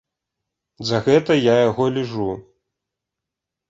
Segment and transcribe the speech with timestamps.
[0.93, 2.29] За гэта я яго ліжу.